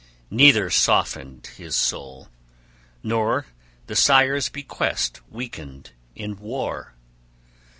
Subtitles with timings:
[0.31, 2.27] Neither softened his soul,
[3.03, 3.45] nor
[3.85, 6.95] the sire's bequest weakened in war.